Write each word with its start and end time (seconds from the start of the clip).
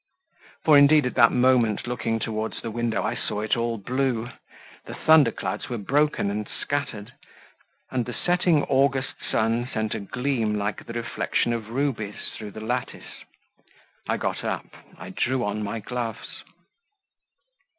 For 0.65 0.79
indeed, 0.79 1.05
at 1.05 1.13
that 1.13 1.31
moment, 1.31 1.85
looking 1.85 2.17
towards 2.17 2.59
the 2.59 2.71
window, 2.71 3.03
I 3.03 3.13
saw 3.13 3.41
it 3.41 3.55
all 3.55 3.77
blue; 3.77 4.31
the 4.85 4.95
thunder 4.95 5.29
clouds 5.29 5.69
were 5.69 5.77
broken 5.77 6.31
and 6.31 6.49
scattered, 6.59 7.13
and 7.91 8.03
the 8.05 8.13
setting 8.15 8.63
August 8.63 9.13
sun 9.31 9.69
sent 9.71 9.93
a 9.93 9.99
gleam 9.99 10.55
like 10.55 10.85
the 10.87 10.93
reflection 10.93 11.53
of 11.53 11.69
rubies 11.69 12.31
through 12.35 12.49
the 12.49 12.61
lattice. 12.61 13.25
I 14.09 14.17
got 14.17 14.43
up; 14.43 14.75
I 14.97 15.11
drew 15.11 15.43
on 15.43 15.61
my 15.61 15.77
gloves. 15.79 16.45